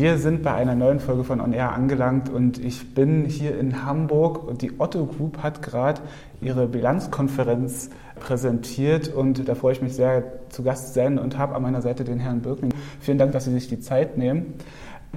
Wir 0.00 0.16
sind 0.18 0.44
bei 0.44 0.54
einer 0.54 0.76
neuen 0.76 1.00
Folge 1.00 1.24
von 1.24 1.40
On 1.40 1.52
Air 1.52 1.72
angelangt 1.72 2.30
und 2.30 2.64
ich 2.64 2.94
bin 2.94 3.24
hier 3.24 3.58
in 3.58 3.84
Hamburg 3.84 4.46
und 4.46 4.62
die 4.62 4.78
Otto 4.78 5.06
Group 5.06 5.38
hat 5.42 5.60
gerade 5.60 6.00
ihre 6.40 6.68
Bilanzkonferenz 6.68 7.90
präsentiert 8.20 9.08
und 9.08 9.48
da 9.48 9.56
freue 9.56 9.72
ich 9.72 9.82
mich 9.82 9.94
sehr 9.94 10.50
zu 10.50 10.62
Gast 10.62 10.94
sein 10.94 11.18
und 11.18 11.36
habe 11.36 11.56
an 11.56 11.62
meiner 11.62 11.82
Seite 11.82 12.04
den 12.04 12.20
Herrn 12.20 12.42
Birkling. 12.42 12.72
Vielen 13.00 13.18
Dank, 13.18 13.32
dass 13.32 13.46
Sie 13.46 13.52
sich 13.52 13.66
die 13.66 13.80
Zeit 13.80 14.16
nehmen. 14.16 14.54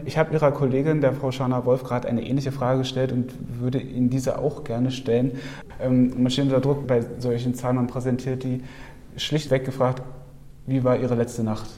Ich 0.04 0.18
habe 0.18 0.34
Ihrer 0.34 0.52
Kollegin, 0.52 1.00
der 1.00 1.14
Frau 1.14 1.30
Schana 1.30 1.64
Wolf, 1.64 1.84
gerade 1.84 2.08
eine 2.08 2.26
ähnliche 2.26 2.52
Frage 2.52 2.80
gestellt 2.80 3.12
und 3.12 3.36
würde 3.60 3.78
Ihnen 3.78 4.10
diese 4.10 4.40
auch 4.40 4.64
gerne 4.64 4.90
stellen. 4.90 5.34
Ähm, 5.80 6.24
man 6.24 6.32
unter 6.42 6.60
Druck 6.60 6.88
bei 6.88 7.06
solchen 7.20 7.54
Zahlen, 7.54 7.76
man 7.76 7.86
präsentiert 7.86 8.42
die 8.44 8.64
schlichtweg 9.16 9.64
gefragt, 9.64 10.02
wie 10.66 10.84
war 10.84 10.98
Ihre 10.98 11.14
letzte 11.14 11.44
Nacht? 11.44 11.70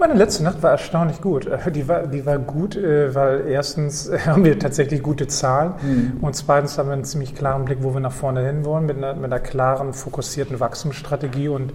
Meine 0.00 0.14
letzte 0.14 0.42
Nacht 0.42 0.62
war 0.62 0.70
erstaunlich 0.70 1.20
gut. 1.20 1.44
Äh, 1.44 1.70
die 1.70 1.86
war, 1.86 2.06
die 2.06 2.24
war 2.24 2.38
gut, 2.38 2.74
äh, 2.74 3.14
weil 3.14 3.46
erstens 3.46 4.10
haben 4.26 4.44
wir 4.44 4.58
tatsächlich 4.58 5.02
gute 5.02 5.26
Zahlen 5.26 5.74
mhm. 5.82 6.16
und 6.22 6.34
zweitens 6.34 6.78
haben 6.78 6.88
wir 6.88 6.94
einen 6.94 7.04
ziemlich 7.04 7.34
klaren 7.34 7.66
Blick, 7.66 7.78
wo 7.82 7.92
wir 7.92 8.00
nach 8.00 8.10
vorne 8.12 8.46
hin 8.46 8.64
wollen, 8.64 8.86
mit 8.86 8.96
einer, 8.96 9.12
mit 9.12 9.26
einer 9.26 9.40
klaren, 9.40 9.92
fokussierten 9.92 10.58
Wachstumsstrategie. 10.58 11.48
Und 11.48 11.74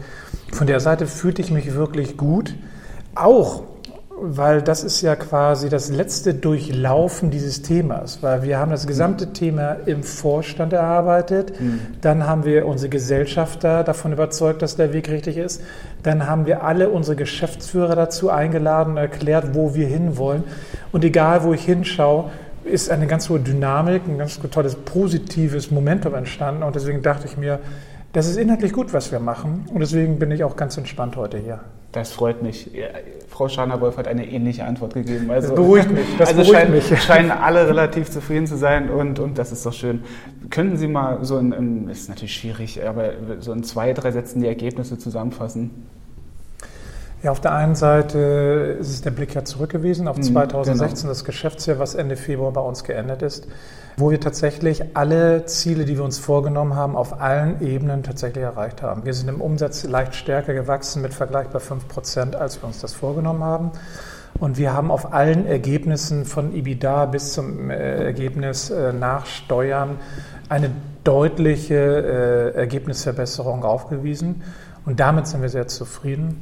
von 0.51 0.65
der 0.65 0.79
Seite 0.79 1.05
fühlte 1.05 1.43
ich 1.43 1.51
mich 1.51 1.75
wirklich 1.75 2.17
gut. 2.17 2.55
Auch 3.13 3.61
weil 4.17 4.61
das 4.61 4.83
ist 4.83 5.01
ja 5.01 5.15
quasi 5.15 5.67
das 5.67 5.89
letzte 5.89 6.33
Durchlaufen 6.33 7.31
dieses 7.31 7.61
Themas, 7.61 8.23
weil 8.23 8.43
wir 8.43 8.57
haben 8.57 8.71
das 8.71 8.87
gesamte 8.87 9.33
Thema 9.33 9.77
im 9.85 10.03
Vorstand 10.03 10.71
erarbeitet, 10.71 11.59
mhm. 11.59 11.81
dann 12.01 12.25
haben 12.25 12.45
wir 12.45 12.65
unsere 12.65 12.89
Gesellschafter 12.89 13.83
davon 13.83 14.13
überzeugt, 14.13 14.61
dass 14.61 14.77
der 14.77 14.93
Weg 14.93 15.09
richtig 15.09 15.37
ist, 15.37 15.61
dann 16.01 16.27
haben 16.27 16.45
wir 16.45 16.63
alle 16.63 16.89
unsere 16.89 17.17
Geschäftsführer 17.17 17.95
dazu 17.95 18.29
eingeladen 18.29 18.91
und 18.91 18.97
erklärt, 18.97 19.53
wo 19.53 19.75
wir 19.75 19.87
hinwollen. 19.87 20.43
Und 20.93 21.03
egal, 21.03 21.43
wo 21.43 21.53
ich 21.53 21.65
hinschaue, 21.65 22.31
ist 22.63 22.89
eine 22.89 23.07
ganz 23.07 23.29
hohe 23.29 23.39
Dynamik, 23.39 24.07
ein 24.07 24.17
ganz 24.17 24.39
tolles 24.39 24.75
positives 24.75 25.71
Momentum 25.71 26.15
entstanden. 26.15 26.63
Und 26.63 26.75
deswegen 26.75 27.01
dachte 27.01 27.27
ich 27.27 27.37
mir, 27.37 27.59
das 28.13 28.27
ist 28.27 28.37
inhaltlich 28.37 28.71
gut, 28.71 28.93
was 28.93 29.11
wir 29.11 29.19
machen. 29.19 29.65
Und 29.71 29.81
deswegen 29.81 30.19
bin 30.19 30.31
ich 30.31 30.43
auch 30.43 30.55
ganz 30.55 30.77
entspannt 30.77 31.15
heute 31.15 31.37
hier. 31.37 31.59
Das 31.95 32.11
freut 32.11 32.43
mich. 32.43 32.69
Frau 33.29 33.47
Scharner-Wolf 33.47 33.95
hat 33.95 34.09
eine 34.09 34.29
ähnliche 34.29 34.65
Antwort 34.65 34.95
gegeben. 34.95 35.31
Also, 35.31 35.47
das 35.47 35.55
beruhigt 35.55 35.89
mich. 35.93 36.05
Das 36.17 36.27
also 36.27 36.41
beruhigt 36.41 36.59
scheinen, 36.59 36.73
mich. 36.73 37.01
scheinen 37.01 37.31
alle 37.31 37.69
relativ 37.69 38.09
zufrieden 38.09 38.47
zu 38.47 38.57
sein 38.57 38.89
und, 38.89 39.17
und 39.19 39.37
das 39.37 39.53
ist 39.53 39.65
doch 39.65 39.71
schön. 39.71 40.03
Könnten 40.49 40.75
Sie 40.75 40.89
mal 40.89 41.23
so 41.23 41.37
in, 41.37 41.87
ist 41.87 42.09
natürlich 42.09 42.33
schwierig, 42.33 42.85
aber 42.85 43.11
so 43.39 43.53
in 43.53 43.63
zwei, 43.63 43.93
drei 43.93 44.11
Sätzen 44.11 44.41
die 44.41 44.47
Ergebnisse 44.47 44.97
zusammenfassen? 44.97 45.71
Ja, 47.23 47.31
auf 47.31 47.41
der 47.41 47.53
einen 47.53 47.75
Seite 47.75 48.77
ist 48.79 48.89
es 48.89 49.01
der 49.01 49.11
Blick 49.11 49.33
ja 49.33 49.43
zurück 49.43 49.71
gewesen 49.71 50.07
auf 50.07 50.19
2016, 50.19 50.79
mhm, 50.79 50.95
genau. 50.95 51.09
das 51.09 51.25
Geschäftsjahr, 51.25 51.79
was 51.79 51.95
Ende 51.95 52.15
Februar 52.17 52.51
bei 52.51 52.61
uns 52.61 52.83
geendet 52.83 53.21
ist 53.21 53.47
wo 53.97 54.11
wir 54.11 54.19
tatsächlich 54.19 54.83
alle 54.95 55.45
Ziele, 55.45 55.85
die 55.85 55.97
wir 55.97 56.03
uns 56.03 56.19
vorgenommen 56.19 56.75
haben, 56.75 56.95
auf 56.95 57.21
allen 57.21 57.61
Ebenen 57.61 58.03
tatsächlich 58.03 58.43
erreicht 58.43 58.81
haben. 58.81 59.05
Wir 59.05 59.13
sind 59.13 59.29
im 59.29 59.39
Umsatz 59.39 59.83
leicht 59.83 60.15
stärker 60.15 60.53
gewachsen 60.53 61.01
mit 61.01 61.13
vergleichbar 61.13 61.61
5 61.61 61.87
Prozent, 61.87 62.35
als 62.35 62.61
wir 62.61 62.67
uns 62.67 62.81
das 62.81 62.93
vorgenommen 62.93 63.43
haben. 63.43 63.71
Und 64.37 64.57
wir 64.57 64.73
haben 64.73 64.91
auf 64.91 65.13
allen 65.13 65.47
Ergebnissen 65.47 66.25
von 66.25 66.53
EBITDA 66.53 67.05
bis 67.05 67.33
zum 67.33 67.69
äh, 67.69 68.03
Ergebnis 68.03 68.69
äh, 68.69 68.91
nach 68.91 69.25
Steuern 69.27 69.97
eine 70.49 70.71
deutliche 71.05 71.75
äh, 71.75 72.57
Ergebnisverbesserung 72.57 73.63
aufgewiesen. 73.63 74.43
Und 74.85 74.99
damit 74.99 75.27
sind 75.27 75.41
wir 75.41 75.49
sehr 75.49 75.69
zufrieden. 75.69 76.41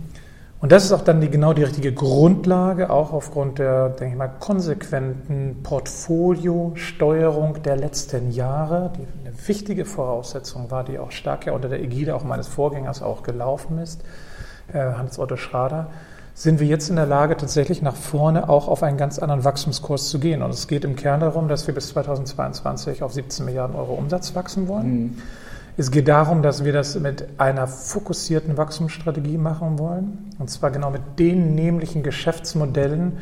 Und 0.63 0.71
das 0.71 0.85
ist 0.85 0.93
auch 0.93 1.01
dann 1.01 1.19
die, 1.19 1.29
genau 1.29 1.51
die 1.51 1.63
richtige 1.63 1.91
Grundlage, 1.91 2.89
auch 2.89 3.11
aufgrund 3.11 3.59
der, 3.59 3.89
denke 3.89 4.13
ich 4.13 4.17
mal, 4.17 4.29
konsequenten 4.29 5.57
Portfoliosteuerung 5.61 7.61
der 7.63 7.75
letzten 7.75 8.31
Jahre, 8.31 8.93
die 8.95 9.05
eine 9.27 9.35
wichtige 9.45 9.83
Voraussetzung 9.83 10.71
war, 10.71 10.85
die 10.85 10.99
auch 10.99 11.11
stark 11.11 11.47
ja 11.47 11.51
unter 11.51 11.67
der 11.67 11.83
Ägide 11.83 12.15
auch 12.15 12.23
meines 12.23 12.47
Vorgängers 12.47 13.01
auch 13.01 13.23
gelaufen 13.23 13.77
ist, 13.77 14.05
äh, 14.71 14.79
Hans-Otto 14.79 15.35
Schrader, 15.35 15.87
sind 16.33 16.61
wir 16.61 16.67
jetzt 16.67 16.89
in 16.89 16.95
der 16.95 17.07
Lage, 17.07 17.35
tatsächlich 17.35 17.81
nach 17.81 17.97
vorne 17.97 18.47
auch 18.47 18.69
auf 18.69 18.83
einen 18.83 18.95
ganz 18.95 19.19
anderen 19.19 19.43
Wachstumskurs 19.43 20.07
zu 20.07 20.17
gehen. 20.17 20.41
Und 20.41 20.51
es 20.51 20.69
geht 20.69 20.85
im 20.85 20.95
Kern 20.95 21.19
darum, 21.19 21.49
dass 21.49 21.67
wir 21.67 21.73
bis 21.73 21.89
2022 21.89 23.03
auf 23.03 23.11
17 23.11 23.43
Milliarden 23.43 23.75
Euro 23.75 23.95
Umsatz 23.95 24.33
wachsen 24.33 24.69
wollen. 24.69 24.93
Mhm. 24.93 25.17
Es 25.75 25.89
geht 25.89 26.07
darum, 26.07 26.43
dass 26.43 26.63
wir 26.63 26.71
das 26.71 26.99
mit 26.99 27.27
einer 27.39 27.65
fokussierten 27.65 28.57
Wachstumsstrategie 28.57 29.39
machen 29.39 29.79
wollen. 29.79 30.29
Und 30.37 30.51
zwar 30.51 30.69
genau 30.69 30.91
mit 30.91 31.01
den 31.17 31.55
nämlichen 31.55 32.03
Geschäftsmodellen, 32.03 33.13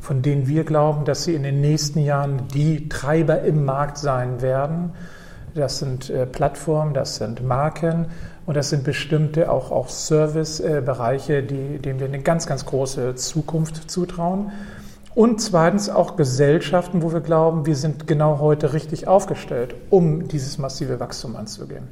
von 0.00 0.22
denen 0.22 0.46
wir 0.46 0.64
glauben, 0.64 1.04
dass 1.04 1.24
sie 1.24 1.34
in 1.34 1.42
den 1.42 1.60
nächsten 1.60 1.98
Jahren 1.98 2.48
die 2.54 2.88
Treiber 2.88 3.42
im 3.42 3.66
Markt 3.66 3.98
sein 3.98 4.40
werden. 4.40 4.92
Das 5.54 5.80
sind 5.80 6.08
äh, 6.08 6.24
Plattformen, 6.24 6.94
das 6.94 7.16
sind 7.16 7.46
Marken 7.46 8.06
und 8.46 8.56
das 8.56 8.70
sind 8.70 8.84
bestimmte 8.84 9.50
auch, 9.50 9.70
auch 9.70 9.90
Servicebereiche, 9.90 11.42
die, 11.42 11.78
denen 11.78 12.00
wir 12.00 12.06
eine 12.06 12.20
ganz, 12.20 12.46
ganz 12.46 12.64
große 12.64 13.16
Zukunft 13.16 13.90
zutrauen. 13.90 14.50
Und 15.18 15.40
zweitens 15.40 15.90
auch 15.90 16.14
Gesellschaften, 16.14 17.02
wo 17.02 17.12
wir 17.12 17.18
glauben, 17.18 17.66
wir 17.66 17.74
sind 17.74 18.06
genau 18.06 18.38
heute 18.38 18.72
richtig 18.72 19.08
aufgestellt, 19.08 19.74
um 19.90 20.28
dieses 20.28 20.58
massive 20.58 21.00
Wachstum 21.00 21.34
anzugehen. 21.34 21.88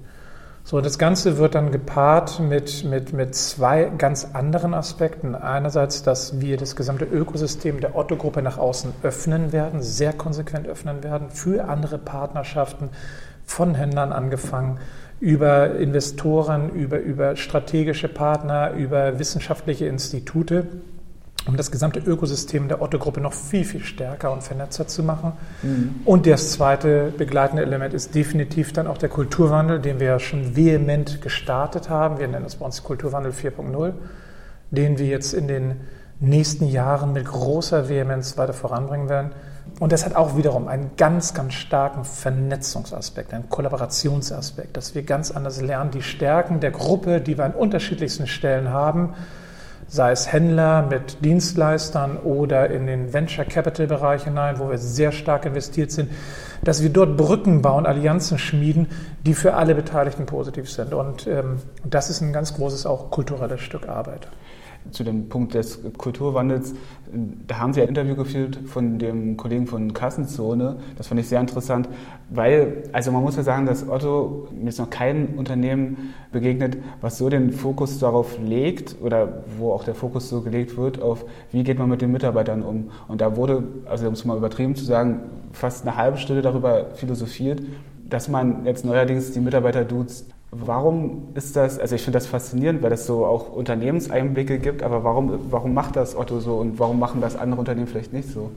So, 0.62 0.80
das 0.80 0.96
Ganze 0.96 1.36
wird 1.36 1.56
dann 1.56 1.72
gepaart 1.72 2.38
mit, 2.38 2.84
mit, 2.84 3.12
mit 3.12 3.34
zwei 3.34 3.90
ganz 3.98 4.28
anderen 4.32 4.74
Aspekten. 4.74 5.34
Einerseits, 5.34 6.04
dass 6.04 6.40
wir 6.40 6.56
das 6.56 6.76
gesamte 6.76 7.04
Ökosystem 7.04 7.80
der 7.80 7.96
Otto-Gruppe 7.96 8.42
nach 8.42 8.58
außen 8.58 8.92
öffnen 9.02 9.50
werden, 9.52 9.82
sehr 9.82 10.12
konsequent 10.12 10.68
öffnen 10.68 11.02
werden 11.02 11.30
für 11.30 11.68
andere 11.68 11.98
Partnerschaften, 11.98 12.90
von 13.44 13.74
Händlern 13.74 14.12
angefangen, 14.12 14.78
über 15.18 15.74
Investoren, 15.74 16.70
über, 16.70 17.00
über 17.00 17.34
strategische 17.34 18.06
Partner, 18.06 18.70
über 18.74 19.18
wissenschaftliche 19.18 19.86
Institute 19.86 20.68
um 21.46 21.56
das 21.56 21.70
gesamte 21.70 22.00
Ökosystem 22.00 22.68
der 22.68 22.82
Otto-Gruppe 22.82 23.20
noch 23.20 23.32
viel, 23.32 23.64
viel 23.64 23.84
stärker 23.84 24.32
und 24.32 24.42
vernetzter 24.42 24.86
zu 24.88 25.02
machen. 25.02 25.32
Mhm. 25.62 26.00
Und 26.04 26.26
das 26.26 26.52
zweite 26.52 27.12
begleitende 27.16 27.62
Element 27.62 27.94
ist 27.94 28.14
definitiv 28.14 28.72
dann 28.72 28.86
auch 28.86 28.98
der 28.98 29.08
Kulturwandel, 29.08 29.80
den 29.80 30.00
wir 30.00 30.06
ja 30.08 30.18
schon 30.18 30.56
vehement 30.56 31.22
gestartet 31.22 31.88
haben. 31.88 32.18
Wir 32.18 32.28
nennen 32.28 32.44
das 32.44 32.56
bei 32.56 32.66
uns 32.66 32.82
Kulturwandel 32.82 33.32
4.0, 33.32 33.92
den 34.70 34.98
wir 34.98 35.06
jetzt 35.06 35.34
in 35.34 35.46
den 35.46 35.80
nächsten 36.18 36.66
Jahren 36.66 37.12
mit 37.12 37.26
großer 37.26 37.88
Vehemenz 37.88 38.36
weiter 38.38 38.52
voranbringen 38.52 39.08
werden. 39.08 39.30
Und 39.78 39.92
das 39.92 40.04
hat 40.04 40.16
auch 40.16 40.36
wiederum 40.36 40.68
einen 40.68 40.92
ganz, 40.96 41.34
ganz 41.34 41.54
starken 41.54 42.04
Vernetzungsaspekt, 42.04 43.34
einen 43.34 43.50
Kollaborationsaspekt, 43.50 44.76
dass 44.76 44.94
wir 44.94 45.02
ganz 45.02 45.30
anders 45.30 45.60
lernen, 45.60 45.90
die 45.90 46.02
Stärken 46.02 46.60
der 46.60 46.70
Gruppe, 46.70 47.20
die 47.20 47.36
wir 47.36 47.44
an 47.44 47.52
unterschiedlichsten 47.52 48.26
Stellen 48.26 48.70
haben, 48.70 49.14
sei 49.88 50.10
es 50.10 50.32
Händler 50.32 50.82
mit 50.82 51.24
Dienstleistern 51.24 52.16
oder 52.18 52.70
in 52.70 52.86
den 52.86 53.12
Venture 53.12 53.44
Capital 53.44 53.86
Bereich 53.86 54.24
hinein, 54.24 54.58
wo 54.58 54.68
wir 54.68 54.78
sehr 54.78 55.12
stark 55.12 55.46
investiert 55.46 55.92
sind, 55.92 56.10
dass 56.62 56.82
wir 56.82 56.90
dort 56.90 57.16
Brücken 57.16 57.62
bauen, 57.62 57.86
Allianzen 57.86 58.38
schmieden, 58.38 58.88
die 59.24 59.34
für 59.34 59.54
alle 59.54 59.74
Beteiligten 59.74 60.26
positiv 60.26 60.70
sind. 60.70 60.92
Und 60.92 61.26
ähm, 61.26 61.58
das 61.84 62.10
ist 62.10 62.20
ein 62.20 62.32
ganz 62.32 62.54
großes 62.54 62.86
auch 62.86 63.10
kulturelles 63.10 63.60
Stück 63.60 63.88
Arbeit 63.88 64.28
zu 64.90 65.04
dem 65.04 65.28
Punkt 65.28 65.54
des 65.54 65.80
Kulturwandels, 65.96 66.74
da 67.46 67.58
haben 67.58 67.72
Sie 67.72 67.80
ein 67.80 67.88
Interview 67.88 68.16
geführt 68.16 68.58
von 68.66 68.98
dem 68.98 69.36
Kollegen 69.36 69.66
von 69.66 69.92
Kassenzone. 69.92 70.76
Das 70.96 71.06
fand 71.06 71.20
ich 71.20 71.28
sehr 71.28 71.40
interessant, 71.40 71.88
weil, 72.30 72.82
also 72.92 73.12
man 73.12 73.22
muss 73.22 73.36
ja 73.36 73.42
sagen, 73.42 73.66
dass 73.66 73.88
Otto, 73.88 74.48
mir 74.52 74.68
ist 74.68 74.78
noch 74.78 74.90
kein 74.90 75.34
Unternehmen 75.36 76.14
begegnet, 76.32 76.76
was 77.00 77.18
so 77.18 77.28
den 77.28 77.52
Fokus 77.52 77.98
darauf 77.98 78.38
legt 78.38 78.96
oder 79.00 79.44
wo 79.58 79.72
auch 79.72 79.84
der 79.84 79.94
Fokus 79.94 80.28
so 80.28 80.42
gelegt 80.42 80.76
wird, 80.76 81.00
auf 81.00 81.24
wie 81.52 81.62
geht 81.62 81.78
man 81.78 81.88
mit 81.88 82.02
den 82.02 82.12
Mitarbeitern 82.12 82.62
um. 82.62 82.90
Und 83.08 83.20
da 83.20 83.36
wurde, 83.36 83.62
also 83.86 84.06
um 84.08 84.14
es 84.14 84.24
mal 84.24 84.36
übertrieben 84.36 84.74
zu 84.74 84.84
sagen, 84.84 85.20
fast 85.52 85.86
eine 85.86 85.96
halbe 85.96 86.18
Stunde 86.18 86.42
darüber 86.42 86.86
philosophiert, 86.94 87.62
dass 88.08 88.28
man 88.28 88.64
jetzt 88.66 88.84
neuerdings 88.84 89.32
die 89.32 89.40
Mitarbeiter 89.40 89.84
duzt. 89.84 90.35
Warum 90.50 91.28
ist 91.34 91.56
das, 91.56 91.78
also 91.78 91.94
ich 91.96 92.02
finde 92.02 92.18
das 92.18 92.26
faszinierend, 92.26 92.82
weil 92.82 92.90
das 92.90 93.04
so 93.04 93.26
auch 93.26 93.52
Unternehmenseinblicke 93.52 94.58
gibt, 94.58 94.82
aber 94.82 95.02
warum, 95.02 95.38
warum 95.50 95.74
macht 95.74 95.96
das 95.96 96.16
Otto 96.16 96.40
so 96.40 96.56
und 96.56 96.78
warum 96.78 96.98
machen 96.98 97.20
das 97.20 97.36
andere 97.36 97.60
Unternehmen 97.60 97.88
vielleicht 97.88 98.12
nicht 98.12 98.28
so? 98.28 98.50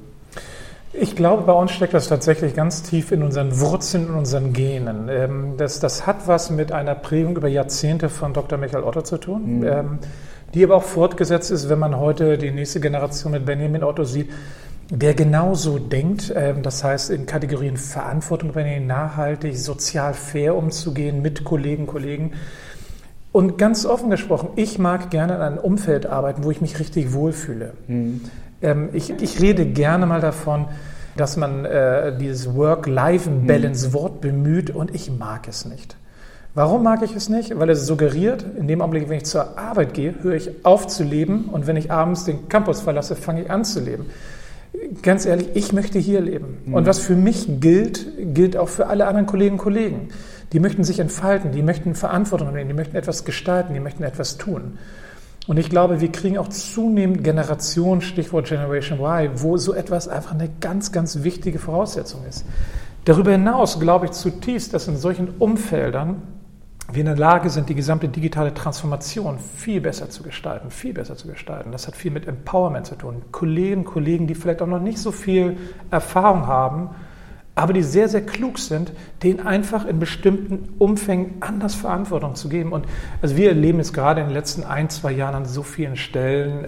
Ich 0.94 1.16
glaube, 1.16 1.44
bei 1.44 1.54
uns 1.54 1.72
steckt 1.72 1.94
das 1.94 2.08
tatsächlich 2.08 2.56
ganz 2.56 2.82
tief 2.84 3.12
in 3.12 3.22
unseren 3.22 3.60
Wurzeln, 3.60 4.08
in 4.08 4.16
unseren 4.16 4.54
Genen. 4.54 5.08
Ähm, 5.10 5.54
das, 5.58 5.80
das 5.80 6.08
hat 6.08 6.28
was 6.28 6.50
mit 6.50 6.72
einer 6.72 6.96
Prägung 6.96 7.38
über 7.38 7.48
Jahrzehnte 7.48 8.10
von 8.10 8.34
Dr. 8.34 8.58
Michael 8.58 8.84
Otto 8.84 9.02
zu 9.02 9.18
tun, 9.18 9.60
mhm. 9.60 9.68
Ähm, 9.68 10.00
die 10.54 10.64
aber 10.64 10.76
auch 10.76 10.84
fortgesetzt 10.84 11.52
ist, 11.52 11.70
wenn 11.70 11.78
man 11.78 11.98
heute 11.98 12.38
die 12.38 12.50
nächste 12.50 12.80
Generation 12.80 13.34
mit 13.34 13.46
Benjamin 13.46 13.84
Otto 13.84 14.04
sieht 14.04 14.32
der 14.90 15.14
genauso 15.14 15.78
denkt, 15.78 16.34
ähm, 16.36 16.64
das 16.64 16.84
heißt 16.84 17.12
in 17.12 17.26
Kategorien 17.26 17.78
Verantwortung 17.78 18.50
übernehmen, 18.50 18.88
nachhaltig, 18.88 19.58
sozial 19.58 20.14
fair 20.14 20.56
umzugehen 20.56 21.22
mit 21.22 21.44
Kollegen, 21.44 21.86
Kollegen, 21.86 22.34
Und 23.32 23.60
ganz 23.60 23.86
offen 23.86 24.10
gesprochen, 24.10 24.50
ich 24.56 24.80
mag 24.80 25.12
gerne 25.12 25.36
in 25.36 25.42
einem 25.42 25.58
Umfeld 25.60 26.08
arbeiten, 26.08 26.44
wo 26.44 26.50
ich 26.50 26.62
mich 26.62 26.80
richtig 26.80 27.14
wohlfühle. 27.14 27.74
Mhm. 27.88 28.22
Ähm, 28.62 28.90
ich, 28.94 29.12
ich 29.22 29.40
rede 29.40 29.68
gerne 29.68 30.08
mal 30.08 30.22
davon, 30.22 30.66
dass 31.16 31.38
man 31.38 31.66
äh, 31.66 32.18
dieses 32.18 32.56
Work-Life-Balance-Wort 32.56 34.16
mhm. 34.16 34.22
bemüht 34.22 34.70
und 34.72 34.96
ich 34.96 35.12
mag 35.12 35.48
es 35.48 35.66
nicht. 35.66 35.96
Warum 36.56 36.82
mag 36.82 37.04
ich 37.04 37.16
es 37.16 37.30
nicht? 37.30 37.58
Weil 37.60 37.70
es 37.70 37.86
suggeriert, 37.86 38.44
in 38.58 38.68
dem 38.68 38.82
Augenblick, 38.82 39.08
wenn 39.08 39.18
ich 39.18 39.26
zur 39.26 39.60
Arbeit 39.60 39.94
gehe, 39.94 40.16
höre 40.24 40.34
ich 40.34 40.66
auf 40.66 40.88
zu 40.88 41.04
leben 41.04 41.46
und 41.52 41.68
wenn 41.68 41.76
ich 41.76 41.92
abends 41.92 42.26
den 42.26 42.50
Campus 42.50 42.82
verlasse, 42.82 43.16
fange 43.16 43.44
ich 43.44 43.52
an 43.52 43.64
zu 43.64 43.80
leben. 43.80 44.08
Ganz 45.02 45.26
ehrlich, 45.26 45.50
ich 45.54 45.74
möchte 45.74 46.00
hier 46.00 46.22
leben. 46.22 46.58
Mhm. 46.66 46.74
Und 46.74 46.86
was 46.86 47.00
für 47.00 47.16
mich 47.16 47.60
gilt, 47.60 48.08
gilt 48.34 48.58
auch 48.58 48.70
für 48.70 48.88
alle 48.88 49.08
anderen 49.08 49.26
Kolleginnen 49.26 49.60
und 49.60 49.64
Kollegen. 49.64 50.10
Die 50.54 50.60
möchten 50.60 50.84
sich 50.84 51.00
entfalten, 51.00 51.52
die 51.52 51.62
möchten 51.62 51.96
Verantwortung 51.96 52.54
nehmen, 52.54 52.70
die 52.70 52.76
möchten 52.76 52.96
etwas 52.96 53.24
gestalten, 53.24 53.74
die 53.74 53.80
möchten 53.80 54.04
etwas 54.04 54.38
tun. 54.38 54.78
Und 55.48 55.58
ich 55.58 55.70
glaube, 55.70 56.02
wir 56.02 56.12
kriegen 56.12 56.38
auch 56.38 56.48
zunehmend 56.50 57.24
Generationen, 57.24 58.02
Stichwort 58.02 58.48
Generation 58.48 59.00
Y, 59.00 59.32
wo 59.36 59.58
so 59.58 59.74
etwas 59.74 60.08
einfach 60.08 60.34
eine 60.34 60.50
ganz, 60.60 60.92
ganz 60.92 61.24
wichtige 61.24 61.60
Voraussetzung 61.60 62.22
ist. 62.28 62.46
Darüber 63.06 63.32
hinaus 63.32 63.80
glaube 63.80 64.06
ich 64.06 64.12
zutiefst, 64.12 64.74
dass 64.74 64.88
in 64.88 64.98
solchen 64.98 65.30
Umfeldern 65.40 66.22
wir 66.92 67.02
in 67.02 67.06
der 67.06 67.18
Lage 67.18 67.50
sind, 67.50 67.70
die 67.70 67.76
gesamte 67.76 68.08
digitale 68.08 68.54
Transformation 68.54 69.38
viel 69.38 69.80
besser 69.80 70.10
zu 70.10 70.24
gestalten, 70.24 70.72
viel 70.72 70.94
besser 70.94 71.16
zu 71.16 71.28
gestalten. 71.28 71.72
Das 71.72 71.88
hat 71.88 71.96
viel 71.96 72.12
mit 72.12 72.28
Empowerment 72.28 72.88
zu 72.88 72.96
tun. 72.96 73.22
Kollegen, 73.32 73.86
Kollegen, 73.86 74.26
die 74.28 74.36
vielleicht 74.36 74.62
auch 74.62 74.68
noch 74.68 74.82
nicht 74.82 74.98
so 74.98 75.12
viel 75.12 75.58
Erfahrung 75.92 76.48
haben, 76.48 76.90
aber 77.60 77.74
die 77.74 77.84
sehr, 77.84 78.08
sehr 78.08 78.22
klug 78.22 78.58
sind, 78.58 78.94
denen 79.22 79.42
einfach 79.42 79.86
in 79.86 80.00
bestimmten 80.00 80.70
Umfängen 80.78 81.34
anders 81.42 81.76
Verantwortung 81.76 82.36
zu 82.36 82.48
geben. 82.48 82.72
Und 82.72 82.86
also 83.22 83.36
wir 83.36 83.50
erleben 83.50 83.80
jetzt 83.80 83.94
gerade 83.94 84.22
in 84.22 84.28
den 84.28 84.34
letzten 84.34 84.64
ein, 84.64 84.90
zwei 84.90 85.12
Jahren 85.12 85.36
an 85.36 85.46
so 85.46 85.62
vielen 85.62 85.98
Stellen, 85.98 86.64
äh, 86.64 86.68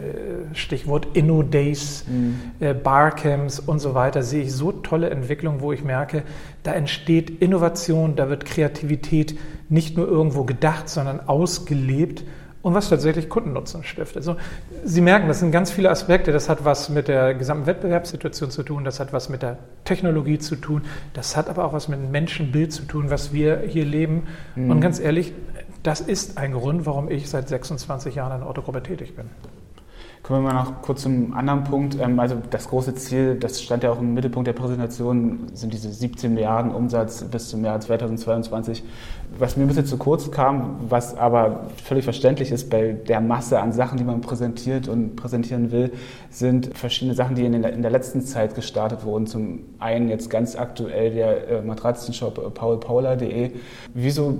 Stichwort 0.53 1.07
Inno-Days, 1.13 2.03
mhm. 2.07 2.39
Äh, 2.59 2.73
Barcamps 2.73 3.59
und 3.59 3.79
so 3.79 3.95
weiter, 3.95 4.21
sehe 4.21 4.43
ich 4.43 4.53
so 4.53 4.73
tolle 4.73 5.09
Entwicklungen, 5.09 5.61
wo 5.61 5.71
ich 5.71 5.83
merke, 5.83 6.23
da 6.63 6.73
entsteht 6.73 7.41
Innovation, 7.41 8.17
da 8.17 8.27
wird 8.27 8.43
Kreativität 8.43 9.39
nicht 9.69 9.95
nur 9.95 10.09
irgendwo 10.09 10.43
gedacht, 10.43 10.89
sondern 10.89 11.21
ausgelebt 11.21 12.25
und 12.61 12.73
was 12.73 12.89
tatsächlich 12.89 13.29
Kundennutzen 13.29 13.83
stiftet. 13.83 14.17
Also 14.17 14.35
Sie 14.83 15.01
merken, 15.01 15.27
das 15.27 15.39
sind 15.39 15.51
ganz 15.51 15.71
viele 15.71 15.89
Aspekte. 15.89 16.31
Das 16.31 16.49
hat 16.49 16.63
was 16.63 16.89
mit 16.89 17.07
der 17.07 17.33
gesamten 17.33 17.65
Wettbewerbssituation 17.65 18.51
zu 18.51 18.63
tun, 18.63 18.83
das 18.83 18.99
hat 18.99 19.13
was 19.13 19.29
mit 19.29 19.41
der 19.41 19.57
Technologie 19.83 20.39
zu 20.39 20.55
tun, 20.55 20.83
das 21.13 21.35
hat 21.35 21.49
aber 21.49 21.65
auch 21.65 21.73
was 21.73 21.87
mit 21.87 21.99
dem 21.99 22.11
Menschenbild 22.11 22.71
zu 22.71 22.83
tun, 22.83 23.09
was 23.09 23.33
wir 23.33 23.61
hier 23.67 23.85
leben. 23.85 24.23
Mhm. 24.55 24.71
Und 24.71 24.81
ganz 24.81 24.99
ehrlich, 24.99 25.33
das 25.83 26.01
ist 26.01 26.37
ein 26.37 26.53
Grund, 26.53 26.85
warum 26.85 27.09
ich 27.09 27.29
seit 27.29 27.49
26 27.49 28.15
Jahren 28.15 28.33
in 28.33 28.39
der 28.39 28.49
Autogruppe 28.49 28.83
tätig 28.83 29.15
bin. 29.15 29.29
Kommen 30.23 30.43
wir 30.43 30.53
mal 30.53 30.63
noch 30.63 30.83
kurz 30.83 31.01
zum 31.01 31.33
anderen 31.33 31.63
Punkt. 31.63 31.97
Ähm, 31.99 32.19
also 32.19 32.35
das 32.51 32.69
große 32.69 32.93
Ziel, 32.93 33.35
das 33.39 33.59
stand 33.59 33.83
ja 33.83 33.91
auch 33.91 33.99
im 33.99 34.13
Mittelpunkt 34.13 34.45
der 34.45 34.53
Präsentation, 34.53 35.47
sind 35.53 35.73
diese 35.73 35.91
17 35.91 36.35
Milliarden 36.35 36.71
Umsatz 36.71 37.23
bis 37.23 37.49
zum 37.49 37.65
Jahr 37.65 37.79
2022. 37.79 38.83
Was 39.39 39.57
mir 39.57 39.63
ein 39.63 39.67
bisschen 39.67 39.87
zu 39.87 39.97
kurz 39.97 40.29
kam, 40.29 40.75
was 40.87 41.17
aber 41.17 41.71
völlig 41.83 42.03
verständlich 42.03 42.51
ist 42.51 42.69
bei 42.69 42.91
der 42.91 43.19
Masse 43.19 43.59
an 43.59 43.71
Sachen, 43.71 43.97
die 43.97 44.03
man 44.03 44.21
präsentiert 44.21 44.87
und 44.87 45.15
präsentieren 45.15 45.71
will, 45.71 45.91
sind 46.29 46.77
verschiedene 46.77 47.15
Sachen, 47.15 47.35
die 47.35 47.45
in 47.45 47.61
der, 47.61 47.91
letzten 47.91 48.21
Zeit 48.21 48.53
gestartet 48.53 49.03
wurden. 49.03 49.25
Zum 49.25 49.61
einen 49.79 50.07
jetzt 50.07 50.29
ganz 50.29 50.55
aktuell 50.55 51.11
der 51.11 51.47
äh, 51.47 51.61
Matratzenshop 51.63 52.37
äh, 52.37 52.49
paulpaula.de. 52.51 53.51
Wieso 53.95 54.37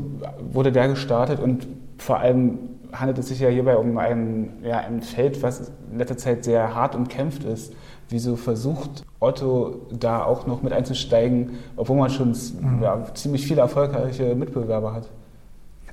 wurde 0.53 0.71
der 0.71 0.89
gestartet 0.89 1.39
und 1.39 1.65
vor 1.97 2.19
allem 2.19 2.59
handelt 2.91 3.17
es 3.17 3.27
sich 3.27 3.39
ja 3.39 3.49
hierbei 3.49 3.77
um 3.77 3.97
ein, 3.97 4.53
ja, 4.63 4.79
ein 4.79 5.01
Feld, 5.01 5.41
was 5.43 5.71
in 5.91 5.97
letzter 5.97 6.17
Zeit 6.17 6.43
sehr 6.43 6.75
hart 6.75 6.95
umkämpft 6.95 7.43
ist. 7.43 7.73
Wieso 8.09 8.35
versucht 8.35 9.05
Otto 9.19 9.87
da 9.91 10.23
auch 10.23 10.45
noch 10.45 10.61
mit 10.63 10.73
einzusteigen, 10.73 11.59
obwohl 11.77 11.97
man 11.97 12.09
schon 12.09 12.29
mhm. 12.29 12.83
ja, 12.83 13.05
ziemlich 13.13 13.47
viele 13.47 13.61
erfolgreiche 13.61 14.35
Mitbewerber 14.35 14.93
hat? 14.93 15.07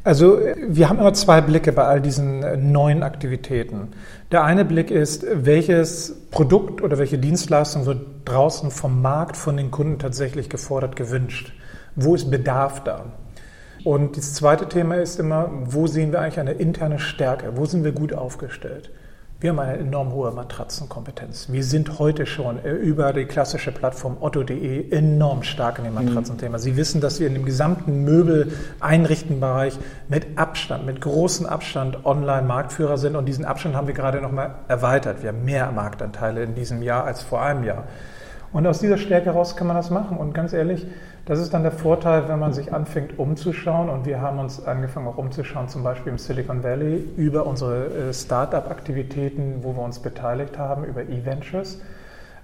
Also 0.05 0.39
wir 0.69 0.89
haben 0.89 0.99
immer 0.99 1.13
zwei 1.13 1.41
Blicke 1.41 1.73
bei 1.73 1.85
all 1.85 2.01
diesen 2.01 2.43
äh, 2.43 2.57
neuen 2.57 3.03
Aktivitäten. 3.03 3.89
Der 4.33 4.43
eine 4.45 4.65
Blick 4.65 4.91
ist, 4.91 5.27
welches 5.31 6.17
Produkt 6.31 6.83
oder 6.83 6.99
welche 6.99 7.19
Dienstleistung 7.19 7.87
wird 7.87 8.01
draußen 8.25 8.71
vom 8.71 9.03
Markt, 9.03 9.37
von 9.37 9.57
den 9.57 9.71
Kunden 9.71 9.99
tatsächlich 9.99 10.49
gefordert, 10.49 10.97
gewünscht. 10.97 11.53
Wo 11.95 12.15
ist 12.15 12.31
Bedarf 12.31 12.83
da? 12.85 13.07
Und 13.89 14.19
das 14.19 14.35
zweite 14.35 14.69
Thema 14.69 14.97
ist 14.97 15.19
immer, 15.19 15.49
wo 15.65 15.87
sehen 15.87 16.13
wir 16.13 16.21
eigentlich 16.21 16.39
eine 16.39 16.53
interne 16.53 16.99
Stärke? 16.99 17.57
Wo 17.57 17.65
sind 17.65 17.85
wir 17.85 17.93
gut 17.93 18.13
aufgestellt? 18.13 18.91
Wir 19.41 19.49
haben 19.49 19.61
eine 19.61 19.79
enorm 19.79 20.13
hohe 20.13 20.31
Matratzenkompetenz. 20.31 21.49
Wir 21.51 21.65
sind 21.65 21.99
heute 21.99 22.27
schon 22.27 22.63
äh, 22.63 22.73
über 22.73 23.15
die 23.15 23.25
klassische 23.25 23.73
Plattform 23.73 24.19
otto.de 24.21 24.91
enorm 24.91 25.43
stark 25.43 25.79
in 25.79 25.85
dem 25.85 25.95
mhm. 25.95 26.05
Matratzenthema. 26.05 26.59
Sie 26.59 26.77
wissen, 26.77 27.01
dass 27.01 27.19
wir 27.19 27.29
in 27.29 27.33
dem 27.33 27.47
gesamten 27.47 28.05
Möbel-Einrichtenbereich 28.05 29.79
mit 30.11 30.37
Abstand, 30.37 30.85
mit 30.85 31.01
großem 31.01 31.47
Abstand 31.47 32.05
Online-Marktführer 32.05 32.99
sind 32.99 33.17
und 33.17 33.25
diesen 33.25 33.47
Abstand 33.47 33.75
haben 33.75 33.87
wir 33.87 33.95
gerade 33.95 34.21
nochmal 34.21 34.57
erweitert. 34.69 35.23
Wir 35.23 35.31
haben 35.31 35.47
mehr 35.47 35.73
Marktanteile 35.73 36.43
in 36.43 36.55
diesem 36.55 36.83
Jahr 36.83 37.05
als 37.05 37.23
vor 37.23 37.41
einem 37.41 37.65
Jahr. 37.65 37.85
Und 38.53 38.67
aus 38.67 38.79
dieser 38.79 38.97
Stärke 38.97 39.27
heraus 39.27 39.57
kann 39.57 39.67
man 39.67 39.77
das 39.77 39.91
machen. 39.91 40.17
Und 40.17 40.33
ganz 40.33 40.53
ehrlich, 40.53 40.87
das 41.27 41.39
ist 41.39 41.53
dann 41.53 41.63
der 41.63 41.73
Vorteil, 41.73 42.29
wenn 42.29 42.39
man 42.39 42.53
sich 42.53 42.73
anfängt 42.73 43.19
umzuschauen. 43.19 43.91
Und 43.91 44.07
wir 44.07 44.21
haben 44.21 44.39
uns 44.39 44.65
angefangen 44.65 45.07
auch 45.07 45.19
umzuschauen, 45.19 45.69
zum 45.69 45.83
Beispiel 45.83 46.13
im 46.13 46.19
Silicon 46.19 46.63
Valley, 46.63 47.05
über 47.17 47.47
unsere 47.47 47.87
äh, 47.89 48.15
Start-up-Aktivitäten, 48.15 49.63
wo 49.63 49.75
wir 49.75 49.83
uns 49.83 49.99
beteiligt 49.99 50.59
haben, 50.59 50.85
über 50.85 51.03
E-Ventures. 51.03 51.81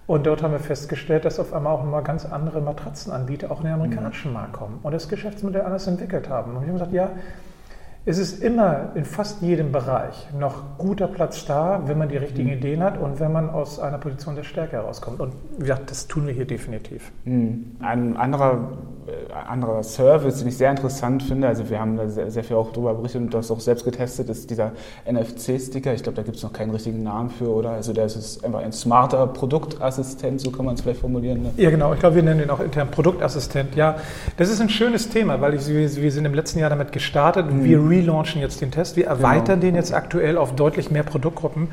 Und 0.07 0.27
dort 0.27 0.43
haben 0.43 0.53
wir 0.53 0.61
festgestellt, 0.61 1.25
dass 1.25 1.41
auf 1.41 1.55
einmal 1.55 1.73
auch 1.73 1.83
immer 1.83 2.03
ganz 2.03 2.27
andere 2.27 2.61
Matratzenanbieter 2.61 3.51
auch 3.51 3.61
in 3.61 3.65
den 3.65 3.75
amerikanischen 3.75 4.29
mhm. 4.29 4.35
Markt 4.35 4.53
kommen 4.53 4.81
und 4.83 4.93
das 4.93 5.09
Geschäftsmodell 5.09 5.63
anders 5.63 5.87
entwickelt 5.87 6.29
haben. 6.29 6.55
Und 6.55 6.63
wir 6.63 6.69
haben 6.69 6.75
gesagt, 6.75 6.93
ja, 6.93 7.11
es 8.07 8.19
ist 8.19 8.43
immer 8.43 8.93
in 8.95 9.05
fast 9.05 9.41
jedem 9.41 9.73
Bereich 9.73 10.29
noch 10.39 10.77
guter 10.77 11.09
Platz 11.09 11.47
da, 11.47 11.83
wenn 11.87 11.97
man 11.97 12.11
die 12.11 12.19
richtigen 12.19 12.49
mhm. 12.49 12.57
Ideen 12.59 12.83
hat 12.83 12.99
und 12.99 13.19
wenn 13.19 13.33
man 13.33 13.49
aus 13.49 13.79
einer 13.79 13.97
Position 13.99 14.37
der 14.37 14.43
Stärke 14.43 14.77
herauskommt. 14.77 15.21
Und 15.21 15.33
wie 15.57 15.63
gesagt, 15.63 15.91
das 15.91 16.07
tun 16.07 16.27
wir 16.27 16.35
hier 16.35 16.45
definitiv. 16.45 17.13
Mhm. 17.25 17.77
Ein 17.81 18.17
anderer, 18.17 18.73
anderer 19.49 19.83
Service, 19.83 20.39
den 20.39 20.49
ich 20.49 20.57
sehr 20.57 20.71
interessant 20.71 21.23
finde, 21.23 21.49
also 21.49 21.69
wir 21.69 21.81
haben 21.81 21.97
da 21.97 22.09
sehr, 22.09 22.31
sehr 22.31 22.45
viel 22.45 22.57
auch 22.57 22.73
darüber 22.73 22.95
berichtet 22.95 23.23
und 23.23 23.35
das 23.35 23.51
auch 23.51 23.61
selbst 23.61 23.85
getestet, 23.85 24.29
ist 24.29 24.51
dieser 24.51 24.73
NFC-Sticker. 25.11 25.93
Ich 25.95 26.03
glaube, 26.03 26.17
da 26.17 26.23
gibt 26.23 26.37
es 26.37 26.43
noch 26.43 26.53
keinen 26.53 26.71
richtigen 26.71 27.03
Namen 27.03 27.31
für, 27.31 27.49
oder? 27.49 27.71
Also 27.71 27.93
der 27.93 28.07
ist 28.07 28.45
einfach 28.45 28.61
ein 28.61 28.73
smarter 28.73 29.27
Produktassistent, 29.27 30.41
so 30.41 30.51
kann 30.51 30.65
man 30.65 30.75
es 30.75 30.81
vielleicht 30.81 31.01
formulieren. 31.01 31.43
Ne? 31.43 31.51
Ja, 31.57 31.71
genau. 31.71 31.93
Ich 31.95 32.01
glaube, 32.01 32.17
wir 32.17 32.23
nennen 32.23 32.41
den 32.41 32.51
auch 32.51 32.61
intern 32.61 32.91
Produktassistent. 32.91 33.75
Ja, 33.77 33.97
das 34.37 34.51
ist 34.51 34.61
ein 34.61 34.69
schönes 34.69 35.09
Thema, 35.09 35.41
weil 35.41 35.55
ich, 35.55 35.67
wir 35.69 36.13
sind 36.13 36.25
im 36.25 36.35
letzten 36.35 36.59
Jahr 36.59 36.71
damit 36.71 36.93
gestartet. 36.93 37.51
Mhm. 37.51 37.65
Wir 37.65 37.79
relaunchen 37.79 38.41
jetzt 38.41 38.61
den 38.61 38.71
Test, 38.71 38.97
wir 38.97 39.07
erweitern 39.07 39.61
genau. 39.61 39.73
den 39.73 39.75
jetzt 39.77 39.93
aktuell 39.93 40.39
auf 40.39 40.55
deutlich 40.55 40.91
mehr 40.91 41.03
Produktgruppen. 41.03 41.69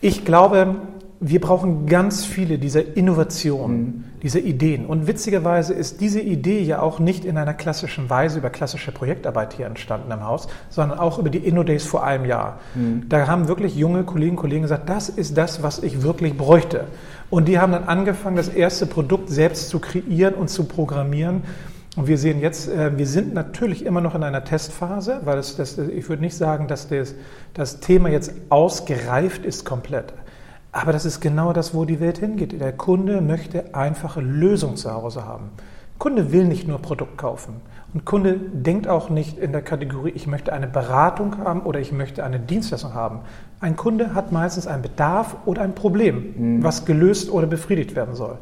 Ich 0.00 0.24
glaube, 0.24 0.76
wir 1.20 1.40
brauchen 1.40 1.86
ganz 1.86 2.24
viele 2.24 2.58
dieser 2.58 2.96
Innovationen, 2.96 3.78
mhm. 3.78 4.04
dieser 4.22 4.40
Ideen. 4.40 4.84
Und 4.86 5.06
witzigerweise 5.06 5.72
ist 5.72 6.00
diese 6.00 6.20
Idee 6.20 6.60
ja 6.60 6.80
auch 6.80 6.98
nicht 6.98 7.24
in 7.24 7.38
einer 7.38 7.54
klassischen 7.54 8.10
Weise 8.10 8.38
über 8.38 8.50
klassische 8.50 8.92
Projektarbeit 8.92 9.54
hier 9.54 9.66
entstanden 9.66 10.10
im 10.10 10.24
Haus, 10.24 10.48
sondern 10.68 10.98
auch 10.98 11.18
über 11.18 11.30
die 11.30 11.38
InnoDays 11.38 11.86
vor 11.86 12.04
einem 12.04 12.26
Jahr. 12.26 12.60
Mhm. 12.74 13.08
Da 13.08 13.26
haben 13.26 13.48
wirklich 13.48 13.76
junge 13.76 14.04
Kolleginnen 14.04 14.36
und 14.36 14.42
Kollegen 14.42 14.62
gesagt, 14.62 14.88
das 14.88 15.08
ist 15.08 15.38
das, 15.38 15.62
was 15.62 15.82
ich 15.82 16.02
wirklich 16.02 16.36
bräuchte. 16.36 16.84
Und 17.30 17.48
die 17.48 17.58
haben 17.58 17.72
dann 17.72 17.84
angefangen, 17.84 18.36
das 18.36 18.48
erste 18.48 18.86
Produkt 18.86 19.30
selbst 19.30 19.70
zu 19.70 19.78
kreieren 19.78 20.34
und 20.34 20.48
zu 20.48 20.64
programmieren. 20.64 21.42
Und 21.96 22.08
wir 22.08 22.18
sehen 22.18 22.40
jetzt, 22.40 22.68
äh, 22.68 22.96
wir 22.96 23.06
sind 23.06 23.32
natürlich 23.32 23.86
immer 23.86 24.02
noch 24.02 24.14
in 24.14 24.22
einer 24.22 24.44
Testphase, 24.44 25.22
weil 25.24 25.38
es, 25.38 25.56
das, 25.56 25.78
ich 25.78 26.08
würde 26.10 26.22
nicht 26.22 26.36
sagen, 26.36 26.68
dass 26.68 26.88
das, 26.88 27.14
das 27.54 27.80
Thema 27.80 28.10
jetzt 28.10 28.34
ausgereift 28.50 29.46
ist 29.46 29.64
komplett. 29.64 30.12
Aber 30.76 30.92
das 30.92 31.06
ist 31.06 31.20
genau 31.20 31.54
das, 31.54 31.72
wo 31.72 31.86
die 31.86 32.00
Welt 32.00 32.18
hingeht. 32.18 32.60
Der 32.60 32.70
Kunde 32.70 33.22
möchte 33.22 33.74
einfache 33.74 34.20
Lösungen 34.20 34.76
zu 34.76 34.92
Hause 34.92 35.24
haben. 35.24 35.44
Kunde 35.98 36.32
will 36.32 36.44
nicht 36.44 36.68
nur 36.68 36.82
Produkt 36.82 37.16
kaufen. 37.16 37.62
Und 37.94 38.04
Kunde 38.04 38.34
denkt 38.34 38.86
auch 38.86 39.08
nicht 39.08 39.38
in 39.38 39.52
der 39.52 39.62
Kategorie, 39.62 40.12
ich 40.14 40.26
möchte 40.26 40.52
eine 40.52 40.66
Beratung 40.66 41.38
haben 41.38 41.62
oder 41.62 41.80
ich 41.80 41.92
möchte 41.92 42.22
eine 42.24 42.38
Dienstleistung 42.38 42.92
haben. 42.92 43.20
Ein 43.58 43.76
Kunde 43.76 44.14
hat 44.14 44.32
meistens 44.32 44.66
einen 44.66 44.82
Bedarf 44.82 45.36
oder 45.46 45.62
ein 45.62 45.74
Problem, 45.74 46.34
mhm. 46.36 46.62
was 46.62 46.84
gelöst 46.84 47.30
oder 47.30 47.46
befriedigt 47.46 47.96
werden 47.96 48.14
soll. 48.14 48.36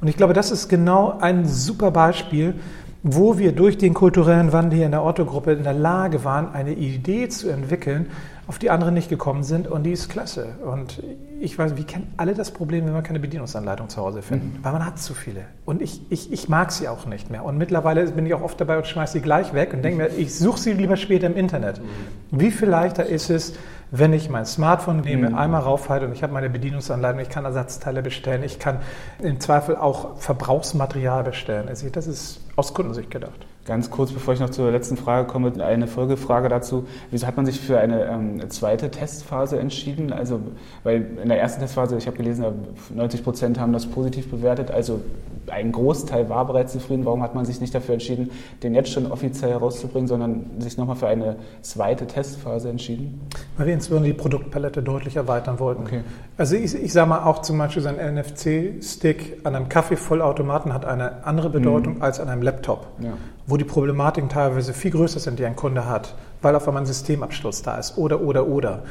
Und 0.00 0.08
ich 0.08 0.16
glaube, 0.16 0.32
das 0.32 0.50
ist 0.50 0.68
genau 0.68 1.18
ein 1.20 1.46
super 1.46 1.92
Beispiel, 1.92 2.56
wo 3.04 3.38
wir 3.38 3.52
durch 3.52 3.78
den 3.78 3.94
kulturellen 3.94 4.52
Wandel 4.52 4.78
hier 4.78 4.86
in 4.86 4.92
der 4.92 5.04
Otto-Gruppe 5.04 5.52
in 5.52 5.62
der 5.62 5.74
Lage 5.74 6.24
waren, 6.24 6.52
eine 6.52 6.72
Idee 6.72 7.28
zu 7.28 7.48
entwickeln, 7.48 8.06
auf 8.48 8.58
die 8.58 8.70
andere 8.70 8.90
nicht 8.90 9.10
gekommen 9.10 9.42
sind 9.42 9.68
und 9.68 9.82
die 9.82 9.92
ist 9.92 10.08
klasse. 10.08 10.54
Und 10.64 11.02
ich 11.38 11.58
weiß, 11.58 11.76
wir 11.76 11.84
kennen 11.84 12.12
alle 12.16 12.32
das 12.32 12.50
Problem, 12.50 12.86
wenn 12.86 12.94
wir 12.94 13.02
keine 13.02 13.20
Bedienungsanleitung 13.20 13.90
zu 13.90 14.00
Hause 14.00 14.22
finden, 14.22 14.56
mhm. 14.56 14.64
weil 14.64 14.72
man 14.72 14.86
hat 14.86 14.98
zu 14.98 15.12
viele. 15.12 15.42
Und 15.66 15.82
ich, 15.82 16.00
ich, 16.08 16.32
ich 16.32 16.48
mag 16.48 16.72
sie 16.72 16.88
auch 16.88 17.04
nicht 17.04 17.30
mehr. 17.30 17.44
Und 17.44 17.58
mittlerweile 17.58 18.10
bin 18.10 18.24
ich 18.24 18.32
auch 18.32 18.40
oft 18.40 18.58
dabei 18.58 18.78
und 18.78 18.86
schmeiße 18.86 19.12
sie 19.12 19.20
gleich 19.20 19.52
weg 19.52 19.74
und 19.74 19.82
denke 19.82 19.98
mir, 19.98 20.08
ich 20.16 20.34
suche 20.34 20.58
sie 20.58 20.72
lieber 20.72 20.96
später 20.96 21.26
im 21.26 21.36
Internet. 21.36 21.78
Mhm. 21.78 22.40
Wie 22.40 22.50
viel 22.50 22.68
leichter 22.68 23.04
ist 23.04 23.28
es, 23.28 23.52
wenn 23.90 24.14
ich 24.14 24.30
mein 24.30 24.46
Smartphone 24.46 25.00
nehme, 25.00 25.28
mhm. 25.28 25.36
einmal 25.36 25.60
raufhalte 25.60 26.06
und 26.06 26.12
ich 26.12 26.22
habe 26.22 26.32
meine 26.32 26.48
Bedienungsanleitung, 26.48 27.20
ich 27.20 27.28
kann 27.28 27.44
Ersatzteile 27.44 28.00
bestellen, 28.00 28.42
ich 28.42 28.58
kann 28.58 28.78
im 29.18 29.40
Zweifel 29.40 29.76
auch 29.76 30.16
Verbrauchsmaterial 30.16 31.22
bestellen. 31.22 31.68
Also 31.68 31.86
das 31.90 32.06
ist 32.06 32.40
aus 32.56 32.72
Kundensicht 32.72 33.10
gedacht. 33.10 33.46
Ganz 33.68 33.90
kurz, 33.90 34.12
bevor 34.12 34.32
ich 34.32 34.40
noch 34.40 34.48
zur 34.48 34.70
letzten 34.70 34.96
Frage 34.96 35.26
komme, 35.26 35.52
eine 35.62 35.86
Folgefrage 35.86 36.48
dazu. 36.48 36.86
Wieso 37.10 37.26
hat 37.26 37.36
man 37.36 37.44
sich 37.44 37.60
für 37.60 37.78
eine 37.78 38.06
ähm, 38.06 38.48
zweite 38.48 38.90
Testphase 38.90 39.58
entschieden? 39.58 40.10
Also, 40.10 40.40
weil 40.84 41.06
in 41.22 41.28
der 41.28 41.38
ersten 41.38 41.60
Testphase, 41.60 41.98
ich 41.98 42.06
habe 42.06 42.16
gelesen, 42.16 42.46
90 42.94 43.22
Prozent 43.22 43.60
haben 43.60 43.74
das 43.74 43.84
positiv 43.84 44.30
bewertet, 44.30 44.70
also 44.70 45.02
ein 45.50 45.72
Großteil 45.72 46.30
war 46.30 46.46
bereits 46.46 46.72
zufrieden. 46.72 47.04
Warum 47.04 47.22
hat 47.22 47.34
man 47.34 47.44
sich 47.44 47.60
nicht 47.60 47.74
dafür 47.74 47.92
entschieden, 47.92 48.30
den 48.62 48.74
jetzt 48.74 48.90
schon 48.90 49.12
offiziell 49.12 49.50
herauszubringen, 49.50 50.08
sondern 50.08 50.46
sich 50.60 50.78
nochmal 50.78 50.96
für 50.96 51.08
eine 51.08 51.36
zweite 51.60 52.06
Testphase 52.06 52.70
entschieden? 52.70 53.20
Weil 53.58 53.66
wir 53.66 53.74
insbesondere 53.74 54.14
die 54.14 54.18
Produktpalette 54.18 54.82
deutlich 54.82 55.16
erweitern 55.16 55.58
wollten. 55.58 55.82
Okay. 55.82 56.00
Also 56.38 56.56
ich, 56.56 56.74
ich 56.74 56.92
sage 56.94 57.10
mal 57.10 57.24
auch 57.24 57.42
zum 57.42 57.58
Beispiel 57.58 57.82
so 57.82 57.90
ein 57.90 58.14
NFC-Stick 58.14 59.40
an 59.44 59.54
einem 59.54 59.68
Kaffeevollautomaten 59.68 60.72
hat 60.72 60.86
eine 60.86 61.26
andere 61.26 61.50
Bedeutung 61.50 61.96
mhm. 61.96 62.02
als 62.02 62.18
an 62.18 62.30
einem 62.30 62.40
Laptop. 62.40 62.86
Ja 63.00 63.12
die 63.58 63.64
Problematiken 63.64 64.28
teilweise 64.28 64.72
viel 64.72 64.90
größer 64.90 65.20
sind, 65.20 65.38
die 65.38 65.44
ein 65.44 65.56
Kunde 65.56 65.86
hat, 65.86 66.14
weil 66.42 66.54
auf 66.54 66.66
einmal 66.66 66.82
ein 66.82 66.86
Systemabsturz 66.86 67.62
da 67.62 67.76
ist 67.76 67.98
oder, 67.98 68.20
oder, 68.20 68.46
oder. 68.46 68.82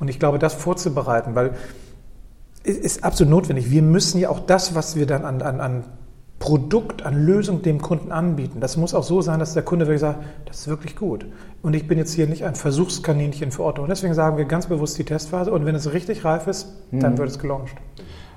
Und 0.00 0.08
ich 0.08 0.18
glaube, 0.18 0.38
das 0.38 0.54
vorzubereiten, 0.54 1.34
weil 1.34 1.52
es 2.64 2.76
ist 2.76 3.04
absolut 3.04 3.30
notwendig. 3.30 3.70
Wir 3.70 3.82
müssen 3.82 4.18
ja 4.18 4.30
auch 4.30 4.40
das, 4.40 4.74
was 4.74 4.96
wir 4.96 5.06
dann 5.06 5.24
an, 5.24 5.42
an, 5.42 5.60
an 5.60 5.84
Produkt, 6.38 7.06
an 7.06 7.24
Lösung 7.24 7.62
dem 7.62 7.80
Kunden 7.80 8.10
anbieten. 8.10 8.60
Das 8.60 8.76
muss 8.76 8.94
auch 8.94 9.02
so 9.02 9.22
sein, 9.22 9.38
dass 9.38 9.54
der 9.54 9.62
Kunde 9.62 9.86
wirklich 9.86 10.00
sagt, 10.00 10.24
das 10.46 10.60
ist 10.60 10.68
wirklich 10.68 10.96
gut. 10.96 11.26
Und 11.62 11.74
ich 11.74 11.86
bin 11.86 11.96
jetzt 11.96 12.12
hier 12.12 12.26
nicht 12.26 12.44
ein 12.44 12.54
Versuchskaninchen 12.54 13.50
für 13.50 13.64
Otto. 13.64 13.82
Und 13.82 13.88
deswegen 13.88 14.14
sagen 14.14 14.36
wir 14.36 14.44
ganz 14.44 14.66
bewusst 14.66 14.98
die 14.98 15.04
Testphase. 15.04 15.52
Und 15.52 15.64
wenn 15.64 15.74
es 15.74 15.92
richtig 15.92 16.24
reif 16.24 16.46
ist, 16.46 16.68
dann 16.90 17.12
mhm. 17.12 17.18
wird 17.18 17.30
es 17.30 17.38
gelauncht. 17.38 17.74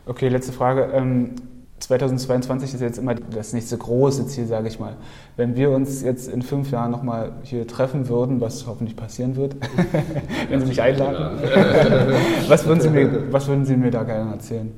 Okay, 0.06 0.30
letzte 0.30 0.54
Frage. 0.54 0.90
Ähm 0.94 1.36
2022 1.80 2.74
ist 2.74 2.82
jetzt 2.82 2.98
immer 2.98 3.14
das 3.16 3.54
nächste 3.54 3.78
große 3.78 4.26
Ziel, 4.28 4.48
sage 4.48 4.68
ich 4.68 4.80
mal. 4.80 4.96
Wenn 5.36 5.56
wir 5.56 5.70
uns 5.72 6.02
jetzt 6.02 6.28
in 6.28 6.42
fünf 6.42 6.72
Jahren 6.72 6.92
nochmal 6.92 7.34
hier 7.44 7.68
treffen 7.68 8.10
würden, 8.10 8.42
was 8.42 8.66
hoffentlich 8.66 8.96
passieren 8.96 9.36
wird, 9.36 9.56
wenn 10.50 10.60
Sie 10.60 10.66
mich 10.66 10.82
einladen, 10.82 11.40
was, 12.48 12.66
würden 12.66 12.82
Sie 12.82 12.90
mir, 12.90 13.32
was 13.32 13.48
würden 13.48 13.66
Sie 13.66 13.78
mir 13.78 13.92
da 13.92 14.04
gerne 14.04 14.32
erzählen? 14.32 14.72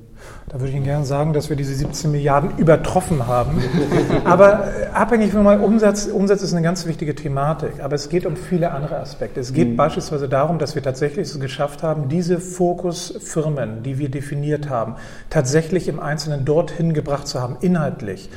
Da 0.49 0.59
würde 0.59 0.69
ich 0.69 0.75
Ihnen 0.75 0.85
gerne 0.85 1.05
sagen, 1.05 1.33
dass 1.33 1.49
wir 1.49 1.55
diese 1.55 1.75
17 1.75 2.11
Milliarden 2.11 2.57
übertroffen 2.57 3.27
haben. 3.27 3.61
Aber 4.25 4.65
äh, 4.65 4.87
abhängig 4.93 5.31
von 5.31 5.43
meinem 5.43 5.63
Umsatz, 5.63 6.07
Umsatz 6.07 6.41
ist 6.41 6.53
eine 6.53 6.63
ganz 6.63 6.87
wichtige 6.87 7.13
Thematik. 7.13 7.83
Aber 7.83 7.95
es 7.95 8.09
geht 8.09 8.25
um 8.25 8.35
viele 8.35 8.71
andere 8.71 8.97
Aspekte. 8.97 9.39
Es 9.39 9.53
geht 9.53 9.69
mhm. 9.69 9.75
beispielsweise 9.75 10.27
darum, 10.27 10.57
dass 10.57 10.73
wir 10.73 10.81
tatsächlich 10.81 11.27
es 11.27 11.39
geschafft 11.39 11.83
haben, 11.83 12.09
diese 12.09 12.39
Fokusfirmen, 12.39 13.83
die 13.83 13.99
wir 13.99 14.09
definiert 14.09 14.69
haben, 14.69 14.95
tatsächlich 15.29 15.87
im 15.87 15.99
Einzelnen 15.99 16.45
dorthin 16.45 16.93
gebracht 16.93 17.27
zu 17.27 17.39
haben, 17.39 17.57
inhaltlich, 17.61 18.31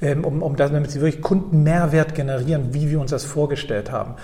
ähm, 0.00 0.24
um, 0.24 0.42
um 0.42 0.54
damit 0.54 0.90
sie 0.92 1.00
wirklich 1.00 1.20
Kundenmehrwert 1.20 2.14
generieren, 2.14 2.74
wie 2.74 2.90
wir 2.90 3.00
uns 3.00 3.10
das 3.10 3.24
vorgestellt 3.24 3.90
haben. 3.90 4.14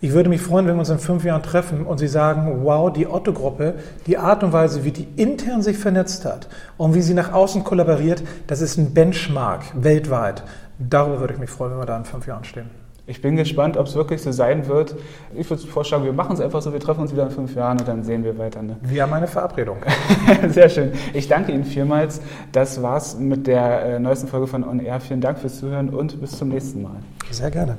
Ich 0.00 0.12
würde 0.12 0.28
mich 0.28 0.40
freuen, 0.40 0.66
wenn 0.66 0.76
wir 0.76 0.80
uns 0.80 0.90
in 0.90 1.00
fünf 1.00 1.24
Jahren 1.24 1.42
treffen 1.42 1.84
und 1.84 1.98
Sie 1.98 2.06
sagen, 2.06 2.60
wow, 2.62 2.92
die 2.92 3.08
Otto-Gruppe, 3.08 3.74
die 4.06 4.16
Art 4.16 4.44
und 4.44 4.52
Weise, 4.52 4.84
wie 4.84 4.92
die 4.92 5.08
intern 5.16 5.60
sich 5.60 5.76
vernetzt 5.76 6.24
hat 6.24 6.48
und 6.76 6.94
wie 6.94 7.02
sie 7.02 7.14
nach 7.14 7.32
außen 7.32 7.64
kollaboriert, 7.64 8.22
das 8.46 8.60
ist 8.60 8.76
ein 8.76 8.94
Benchmark 8.94 9.62
weltweit. 9.74 10.44
Darüber 10.78 11.18
würde 11.18 11.34
ich 11.34 11.40
mich 11.40 11.50
freuen, 11.50 11.72
wenn 11.72 11.80
wir 11.80 11.86
da 11.86 11.96
in 11.96 12.04
fünf 12.04 12.28
Jahren 12.28 12.44
stehen. 12.44 12.70
Ich 13.08 13.22
bin 13.22 13.36
gespannt, 13.36 13.76
ob 13.76 13.86
es 13.86 13.94
wirklich 13.96 14.22
so 14.22 14.30
sein 14.30 14.68
wird. 14.68 14.94
Ich 15.34 15.48
würde 15.48 15.66
vorschlagen, 15.66 16.04
wir 16.04 16.12
machen 16.12 16.34
es 16.34 16.40
einfach 16.40 16.60
so, 16.60 16.72
wir 16.72 16.78
treffen 16.78 17.00
uns 17.00 17.10
wieder 17.10 17.24
in 17.24 17.30
fünf 17.30 17.56
Jahren 17.56 17.80
und 17.80 17.88
dann 17.88 18.04
sehen 18.04 18.22
wir 18.22 18.38
weiter. 18.38 18.62
Ne? 18.62 18.76
Wir 18.82 19.02
haben 19.02 19.14
eine 19.14 19.26
Verabredung. 19.26 19.78
Sehr 20.48 20.68
schön. 20.68 20.92
Ich 21.14 21.26
danke 21.26 21.50
Ihnen 21.50 21.64
vielmals. 21.64 22.20
Das 22.52 22.82
war's 22.82 23.18
mit 23.18 23.46
der 23.46 23.82
äh, 23.82 23.98
neuesten 23.98 24.28
Folge 24.28 24.46
von 24.46 24.62
On 24.62 24.78
Air. 24.78 25.00
Vielen 25.00 25.22
Dank 25.22 25.38
fürs 25.38 25.58
Zuhören 25.58 25.88
und 25.88 26.20
bis 26.20 26.38
zum 26.38 26.50
nächsten 26.50 26.82
Mal. 26.82 26.96
Sehr 27.30 27.50
gerne. 27.50 27.78